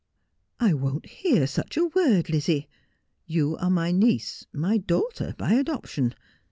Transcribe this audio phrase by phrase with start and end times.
[0.59, 2.67] 'I won't hear such a word, Lizzie.
[3.27, 6.15] You are my niece— my daughter— by adoption.